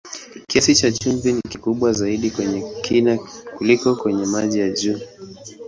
[0.47, 3.17] Kiasi cha chumvi ni kikubwa zaidi kwenye kina
[3.57, 4.99] kuliko kwenye maji ya juu.